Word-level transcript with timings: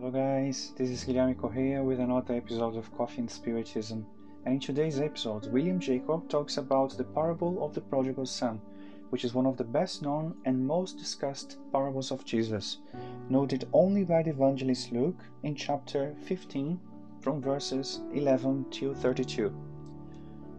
Hello 0.00 0.12
guys, 0.12 0.72
this 0.78 0.88
is 0.88 1.04
Guilherme 1.04 1.36
Correa 1.36 1.84
with 1.84 2.00
another 2.00 2.32
episode 2.32 2.74
of 2.74 2.90
Coffee 2.96 3.20
and 3.20 3.30
Spiritism. 3.30 4.06
And 4.46 4.54
in 4.54 4.58
today's 4.58 4.98
episode, 4.98 5.52
William 5.52 5.78
Jacob 5.78 6.26
talks 6.30 6.56
about 6.56 6.96
the 6.96 7.04
parable 7.04 7.62
of 7.62 7.74
the 7.74 7.82
prodigal 7.82 8.24
son, 8.24 8.62
which 9.10 9.26
is 9.26 9.34
one 9.34 9.44
of 9.44 9.58
the 9.58 9.64
best 9.64 10.00
known 10.00 10.34
and 10.46 10.66
most 10.66 10.96
discussed 10.96 11.58
parables 11.70 12.10
of 12.10 12.24
Jesus, 12.24 12.78
noted 13.28 13.68
only 13.74 14.02
by 14.04 14.22
the 14.22 14.30
evangelist 14.30 14.90
Luke 14.90 15.22
in 15.42 15.54
chapter 15.54 16.16
15 16.24 16.80
from 17.20 17.42
verses 17.42 18.00
11 18.14 18.70
to 18.70 18.94
32. 18.94 19.54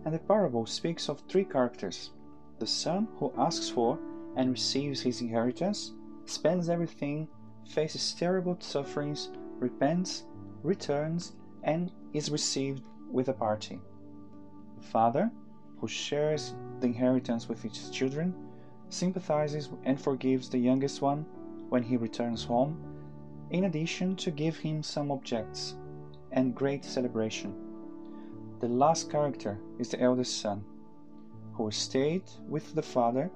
And 0.06 0.14
the 0.14 0.20
parable 0.20 0.68
speaks 0.68 1.10
of 1.10 1.20
three 1.22 1.46
characters 1.46 2.12
the 2.60 2.68
son 2.68 3.08
who 3.18 3.34
asks 3.40 3.72
for 3.72 3.98
and 4.36 4.52
receives 4.52 5.02
his 5.02 5.20
inheritance, 5.20 5.94
spends 6.28 6.70
everything, 6.70 7.28
faces 7.72 8.14
terrible 8.14 8.58
sufferings, 8.60 9.30
repents, 9.60 10.26
returns, 10.62 11.34
and 11.64 11.92
is 12.14 12.30
received 12.30 12.84
with 13.10 13.30
a 13.30 13.34
party. 13.34 13.80
The 14.78 14.88
father, 14.88 15.32
who 15.80 15.88
shares 15.88 16.54
the 16.80 16.88
inheritance 16.88 17.48
with 17.48 17.62
his 17.64 17.90
children, 17.90 18.36
sympathizes 18.90 19.70
and 19.84 20.00
forgives 20.00 20.50
the 20.50 20.60
youngest 20.60 21.02
one 21.02 21.26
when 21.70 21.84
he 21.84 21.98
returns 21.98 22.44
home, 22.44 22.78
in 23.52 23.64
addition 23.64 24.16
to 24.18 24.32
give 24.32 24.58
him 24.58 24.84
some 24.84 25.12
objects 25.12 25.76
and 26.32 26.56
great 26.56 26.84
celebration. 26.84 27.56
The 28.60 28.68
last 28.68 29.10
character 29.10 29.60
is 29.80 29.90
the 29.90 30.02
eldest 30.02 30.40
son, 30.42 30.64
who 31.54 31.72
stayed 31.72 32.24
with 32.48 32.76
the 32.76 32.82
father 32.82 33.32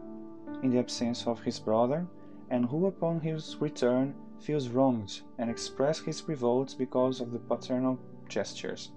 in 0.62 0.70
the 0.72 0.80
absence 0.80 1.26
of 1.26 1.42
his 1.42 1.60
brother, 1.60 2.06
and 2.50 2.66
who 2.66 2.86
upon 2.86 3.20
his 3.20 3.58
return 3.60 4.14
feels 4.42 4.70
wronged 4.70 5.22
and 5.38 5.50
expresses 5.50 6.06
his 6.06 6.28
revolt 6.28 6.76
because 6.78 7.22
of 7.22 7.32
the 7.32 7.40
paternal 7.40 8.00
gestures. 8.28 8.92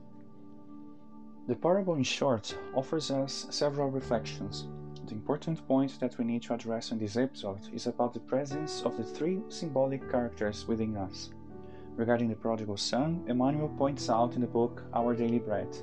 The 1.49 1.57
parable, 1.57 1.95
in 1.95 2.03
short, 2.03 2.57
offers 2.75 3.11
us 3.11 3.47
several 3.51 3.91
reflections. 3.91 4.67
The 5.07 5.15
important 5.15 5.67
point 5.67 5.99
that 6.01 6.19
we 6.19 6.25
need 6.27 6.43
to 6.43 6.55
address 6.55 6.93
in 6.93 6.99
this 6.99 7.17
episode 7.17 7.71
is 7.73 7.87
about 7.87 8.13
the 8.13 8.21
presence 8.21 8.83
of 8.83 8.99
the 8.99 9.05
three 9.05 9.41
symbolic 9.49 10.11
characters 10.11 10.69
within 10.69 10.97
us. 10.97 11.31
Regarding 11.97 12.29
the 12.29 12.37
prodigal 12.37 12.77
son, 12.77 13.25
Emmanuel 13.27 13.71
points 13.71 14.11
out 14.11 14.35
in 14.35 14.43
the 14.43 14.47
book 14.47 14.85
Our 14.93 15.17
Daily 15.17 15.39
Bread. 15.39 15.75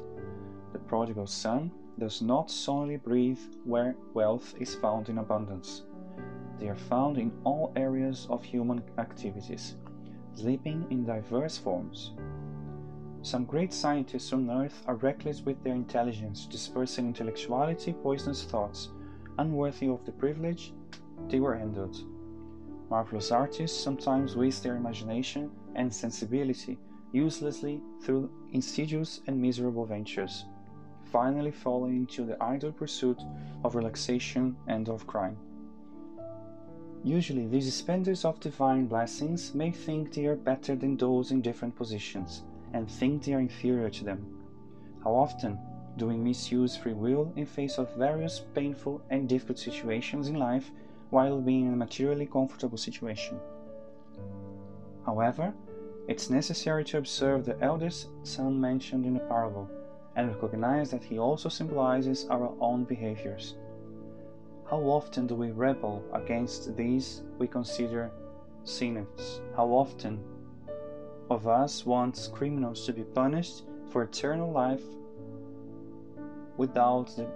The 0.72 0.80
prodigal 0.80 1.26
son 1.28 1.72
does 1.98 2.22
not 2.22 2.52
solely 2.52 2.98
breathe 2.98 3.40
where 3.64 3.96
wealth 4.14 4.54
is 4.60 4.76
found 4.76 5.10
in 5.10 5.18
abundance. 5.18 5.84
They 6.60 6.70
are 6.70 6.76
found 6.76 7.18
in 7.18 7.32
all 7.44 7.72
areas 7.76 8.28
of 8.30 8.44
human 8.44 8.84
activities, 8.98 9.76
sleeping 10.34 10.86
in 10.90 11.06
diverse 11.06 11.58
forms. 11.58 12.12
Some 13.22 13.46
great 13.46 13.74
scientists 13.74 14.32
on 14.34 14.50
earth 14.50 14.84
are 14.88 14.96
reckless 14.96 15.42
with 15.42 15.62
their 15.64 15.74
intelligence, 15.74 16.46
dispersing 16.46 17.08
intellectuality, 17.08 17.94
poisonous 17.94 18.44
thoughts, 18.44 18.90
unworthy 19.38 19.88
of 19.88 20.06
the 20.06 20.12
privilege 20.12 20.74
they 21.30 21.40
were 21.40 21.56
endowed. 21.56 21.96
Marvelous 22.90 23.32
artists 23.32 23.84
sometimes 23.84 24.36
waste 24.36 24.64
their 24.64 24.76
imagination 24.76 25.50
and 25.76 25.94
sensibility 25.94 26.78
uselessly 27.12 27.82
through 28.02 28.30
insidious 28.52 29.22
and 29.28 29.42
miserable 29.42 29.86
ventures 29.86 30.46
finally 31.16 31.52
falling 31.52 31.96
into 31.96 32.26
the 32.26 32.42
idle 32.44 32.74
pursuit 32.74 33.18
of 33.64 33.74
relaxation 33.74 34.54
and 34.68 34.90
of 34.90 35.08
crime. 35.08 35.38
Usually, 37.06 37.46
these 37.46 37.72
spenders 37.72 38.26
of 38.26 38.40
divine 38.40 38.88
blessings 38.88 39.54
may 39.54 39.70
think 39.70 40.12
they 40.12 40.26
are 40.26 40.36
better 40.36 40.76
than 40.76 40.98
those 40.98 41.30
in 41.30 41.40
different 41.40 41.76
positions 41.76 42.42
and 42.74 42.90
think 42.90 43.24
they 43.24 43.36
are 43.36 43.40
inferior 43.40 43.92
to 43.92 44.04
them. 44.04 44.26
How 45.04 45.12
often 45.12 45.60
do 45.98 46.08
we 46.08 46.18
misuse 46.18 46.76
free 46.76 46.94
will 46.94 47.32
in 47.36 47.46
face 47.46 47.78
of 47.78 47.96
various 47.96 48.40
painful 48.56 49.04
and 49.12 49.30
difficult 49.30 49.60
situations 49.60 50.30
in 50.30 50.40
life 50.40 50.72
while 51.12 51.40
being 51.40 51.68
in 51.68 51.74
a 51.74 51.76
materially 51.76 52.26
comfortable 52.26 52.80
situation? 52.80 53.40
However, 55.06 55.54
it's 56.08 56.32
necessary 56.32 56.84
to 56.86 56.98
observe 56.98 57.46
the 57.46 57.62
eldest 57.62 58.08
son 58.24 58.60
mentioned 58.60 59.06
in 59.06 59.14
the 59.14 59.20
parable 59.20 59.70
and 60.16 60.30
recognize 60.30 60.90
that 60.90 61.04
he 61.04 61.20
also 61.20 61.50
symbolizes 61.50 62.26
our 62.32 62.52
own 62.60 62.84
behaviors. 62.84 63.54
How 64.70 64.80
often 64.80 65.28
do 65.28 65.36
we 65.36 65.52
rebel 65.52 66.04
against 66.12 66.76
these 66.76 67.22
we 67.38 67.48
consider 67.48 68.10
sinners? 68.64 69.42
How 69.56 69.68
often 69.68 70.20
of 71.30 71.48
us 71.48 71.86
wants 71.86 72.28
criminals 72.28 72.84
to 72.88 72.94
be 72.94 73.04
punished 73.04 73.66
for 73.92 74.02
eternal 74.02 74.52
life 74.52 74.82
without 76.58 77.16
the 77.16 77.28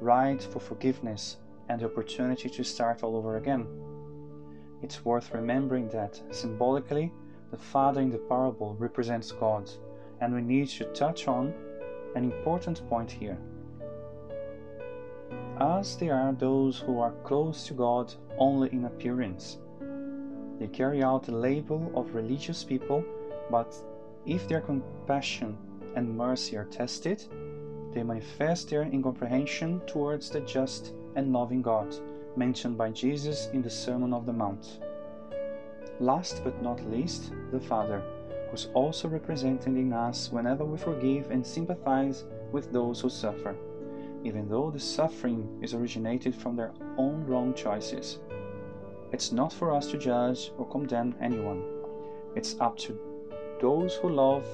right 0.00 0.40
for 0.40 0.60
forgiveness 0.60 1.38
and 1.68 1.80
the 1.80 1.86
opportunity 1.86 2.48
to 2.48 2.62
start 2.62 3.02
all 3.02 3.16
over 3.16 3.38
again? 3.38 3.66
It's 4.80 5.04
worth 5.04 5.34
remembering 5.34 5.88
that 5.88 6.20
symbolically, 6.30 7.12
the 7.50 7.58
Father 7.58 8.02
in 8.02 8.10
the 8.10 8.18
parable 8.18 8.76
represents 8.78 9.32
God, 9.32 9.68
and 10.20 10.32
we 10.32 10.42
need 10.42 10.68
to 10.68 10.84
touch 10.92 11.26
on 11.26 11.52
an 12.14 12.22
important 12.22 12.88
point 12.88 13.10
here. 13.10 13.38
As 15.60 15.96
there 15.96 16.14
are 16.14 16.32
those 16.32 16.78
who 16.78 17.00
are 17.00 17.14
close 17.24 17.66
to 17.66 17.74
God 17.74 18.14
only 18.38 18.68
in 18.72 18.84
appearance, 18.84 19.58
they 20.60 20.68
carry 20.68 21.02
out 21.02 21.24
the 21.24 21.32
label 21.32 21.90
of 21.96 22.14
religious 22.14 22.62
people, 22.62 23.04
but 23.50 23.74
if 24.24 24.46
their 24.46 24.60
compassion 24.60 25.58
and 25.96 26.16
mercy 26.16 26.56
are 26.56 26.66
tested, 26.66 27.24
they 27.92 28.04
manifest 28.04 28.70
their 28.70 28.82
incomprehension 28.82 29.80
towards 29.88 30.30
the 30.30 30.40
just 30.42 30.94
and 31.16 31.32
loving 31.32 31.62
God 31.62 31.92
mentioned 32.36 32.78
by 32.78 32.90
Jesus 32.90 33.48
in 33.52 33.60
the 33.60 33.70
Sermon 33.70 34.12
of 34.12 34.26
the 34.26 34.32
Mount. 34.32 34.78
Last 35.98 36.42
but 36.44 36.62
not 36.62 36.88
least, 36.88 37.32
the 37.50 37.58
Father 37.58 38.00
who's 38.50 38.68
also 38.74 39.08
represented 39.08 39.76
in 39.76 39.92
us 39.92 40.30
whenever 40.30 40.64
we 40.64 40.78
forgive 40.78 41.32
and 41.32 41.44
sympathize 41.44 42.24
with 42.52 42.72
those 42.72 43.00
who 43.00 43.10
suffer, 43.10 43.56
even 44.24 44.48
though 44.48 44.70
the 44.70 44.80
suffering 44.80 45.58
is 45.62 45.74
originated 45.74 46.34
from 46.34 46.56
their 46.56 46.72
own 46.96 47.24
wrong 47.26 47.54
choices. 47.54 48.18
It's 49.12 49.32
not 49.32 49.52
for 49.52 49.72
us 49.72 49.90
to 49.90 49.98
judge 49.98 50.52
or 50.58 50.68
condemn 50.68 51.14
anyone. 51.20 51.62
It's 52.34 52.56
up 52.60 52.76
to 52.78 52.98
those 53.60 53.94
who 53.96 54.10
love 54.10 54.44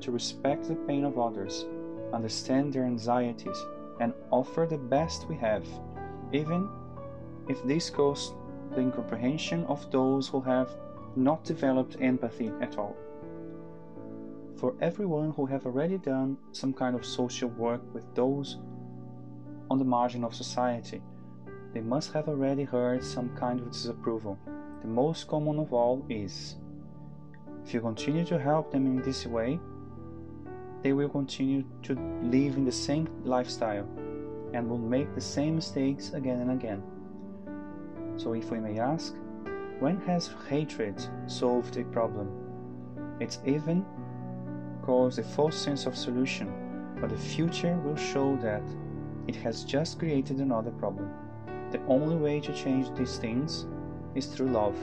to 0.00 0.10
respect 0.10 0.68
the 0.68 0.76
pain 0.76 1.04
of 1.04 1.18
others, 1.18 1.66
understand 2.12 2.72
their 2.72 2.84
anxieties, 2.84 3.64
and 4.00 4.12
offer 4.30 4.66
the 4.68 4.78
best 4.78 5.28
we 5.28 5.36
have, 5.36 5.66
even 6.32 6.68
if 7.48 7.62
this 7.64 7.90
costs 7.90 8.34
the 8.70 8.80
incomprehension 8.80 9.64
of 9.64 9.90
those 9.90 10.28
who 10.28 10.40
have 10.40 10.70
not 11.16 11.44
developed 11.44 11.96
empathy 12.00 12.50
at 12.60 12.76
all 12.78 12.96
for 14.64 14.74
everyone 14.80 15.30
who 15.32 15.44
have 15.44 15.66
already 15.66 15.98
done 15.98 16.38
some 16.52 16.72
kind 16.72 16.96
of 16.96 17.04
social 17.04 17.50
work 17.50 17.82
with 17.92 18.02
those 18.14 18.56
on 19.70 19.78
the 19.78 19.84
margin 19.84 20.24
of 20.24 20.34
society. 20.34 21.02
They 21.72 21.80
must 21.80 22.12
have 22.12 22.28
already 22.28 22.64
heard 22.64 23.02
some 23.02 23.30
kind 23.36 23.60
of 23.60 23.70
disapproval. 23.70 24.38
The 24.82 24.88
most 24.88 25.26
common 25.26 25.58
of 25.58 25.72
all 25.72 26.04
is 26.08 26.56
if 27.64 27.72
you 27.72 27.80
continue 27.80 28.24
to 28.26 28.38
help 28.38 28.70
them 28.70 28.86
in 28.86 29.02
this 29.02 29.26
way, 29.26 29.58
they 30.82 30.92
will 30.92 31.08
continue 31.08 31.64
to 31.82 31.94
live 32.22 32.56
in 32.56 32.64
the 32.64 32.72
same 32.72 33.08
lifestyle 33.24 33.88
and 34.52 34.68
will 34.68 34.78
make 34.78 35.14
the 35.14 35.20
same 35.20 35.56
mistakes 35.56 36.12
again 36.12 36.40
and 36.40 36.50
again. 36.50 36.82
So, 38.16 38.34
if 38.34 38.50
we 38.50 38.60
may 38.60 38.78
ask, 38.78 39.14
when 39.80 40.00
has 40.02 40.30
hatred 40.48 41.04
solved 41.26 41.76
a 41.78 41.84
problem? 41.84 42.30
It's 43.18 43.38
even 43.46 43.84
caused 44.82 45.18
a 45.18 45.22
false 45.22 45.56
sense 45.56 45.86
of 45.86 45.96
solution, 45.96 46.52
but 47.00 47.10
the 47.10 47.16
future 47.16 47.76
will 47.78 47.96
show 47.96 48.36
that 48.36 48.62
it 49.28 49.36
has 49.36 49.64
just 49.64 49.98
created 49.98 50.38
another 50.38 50.70
problem. 50.70 51.10
The 51.70 51.84
only 51.86 52.16
way 52.16 52.40
to 52.40 52.54
change 52.54 52.94
these 52.94 53.18
things 53.18 53.66
is 54.14 54.26
through 54.26 54.50
love. 54.50 54.76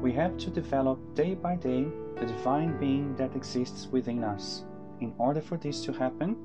We 0.00 0.12
have 0.12 0.36
to 0.38 0.50
develop 0.50 0.98
day 1.14 1.34
by 1.34 1.56
day 1.56 1.86
the 2.16 2.26
divine 2.26 2.78
being 2.78 3.16
that 3.16 3.34
exists 3.34 3.88
within 3.90 4.22
us. 4.22 4.64
In 5.00 5.14
order 5.18 5.40
for 5.40 5.56
this 5.56 5.84
to 5.84 5.92
happen, 5.92 6.36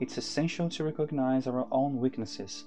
it's 0.00 0.18
essential 0.18 0.68
to 0.70 0.84
recognize 0.84 1.46
our 1.46 1.66
own 1.70 1.98
weaknesses, 1.98 2.64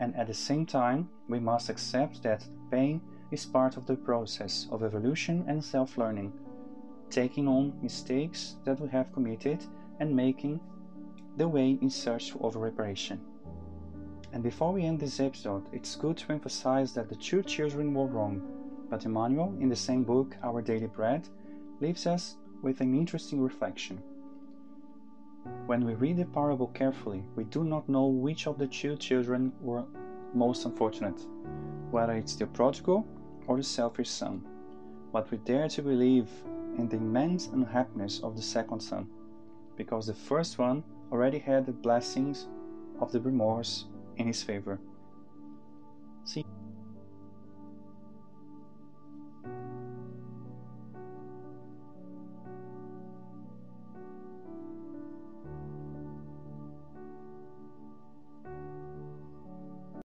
and 0.00 0.16
at 0.16 0.28
the 0.28 0.34
same 0.34 0.64
time, 0.64 1.08
we 1.28 1.38
must 1.38 1.68
accept 1.68 2.22
that 2.22 2.48
pain 2.70 3.00
is 3.30 3.44
part 3.44 3.76
of 3.76 3.86
the 3.86 3.96
process 3.96 4.68
of 4.70 4.82
evolution 4.82 5.44
and 5.48 5.62
self 5.62 5.98
learning 5.98 6.32
taking 7.12 7.46
on 7.46 7.74
mistakes 7.82 8.56
that 8.64 8.80
we 8.80 8.88
have 8.88 9.12
committed 9.12 9.62
and 10.00 10.16
making 10.16 10.58
the 11.36 11.48
way 11.48 11.78
in 11.80 11.90
search 11.90 12.34
of 12.40 12.56
reparation. 12.56 13.20
And 14.32 14.42
before 14.42 14.72
we 14.72 14.84
end 14.84 15.00
this 15.00 15.20
episode, 15.20 15.68
it's 15.72 15.96
good 15.96 16.16
to 16.18 16.32
emphasize 16.32 16.92
that 16.94 17.08
the 17.08 17.16
two 17.16 17.42
children 17.42 17.92
were 17.92 18.06
wrong, 18.06 18.42
but 18.90 19.04
Emmanuel, 19.04 19.54
in 19.60 19.68
the 19.68 19.76
same 19.76 20.04
book, 20.04 20.36
Our 20.42 20.62
Daily 20.62 20.86
Bread, 20.86 21.28
leaves 21.80 22.06
us 22.06 22.36
with 22.62 22.80
an 22.80 22.94
interesting 22.94 23.40
reflection. 23.40 24.02
When 25.66 25.84
we 25.84 25.94
read 25.94 26.18
the 26.18 26.24
parable 26.24 26.68
carefully, 26.68 27.24
we 27.36 27.44
do 27.44 27.64
not 27.64 27.88
know 27.88 28.06
which 28.06 28.46
of 28.46 28.58
the 28.58 28.66
two 28.66 28.96
children 28.96 29.52
were 29.60 29.84
most 30.34 30.64
unfortunate, 30.64 31.20
whether 31.90 32.14
it's 32.14 32.36
the 32.36 32.46
prodigal 32.46 33.06
or 33.46 33.56
the 33.56 33.62
selfish 33.62 34.08
son, 34.08 34.42
but 35.12 35.30
we 35.30 35.38
dare 35.38 35.68
to 35.68 35.82
believe 35.82 36.28
in 36.78 36.88
the 36.88 36.96
immense 36.96 37.48
unhappiness 37.48 38.20
of 38.20 38.36
the 38.36 38.42
second 38.42 38.80
son, 38.80 39.06
because 39.76 40.06
the 40.06 40.14
first 40.14 40.58
one 40.58 40.84
already 41.10 41.38
had 41.38 41.66
the 41.66 41.72
blessings 41.72 42.46
of 43.00 43.12
the 43.12 43.20
remorse 43.20 43.86
in 44.16 44.26
his 44.26 44.42
favor. 44.42 44.78
See, 46.24 46.44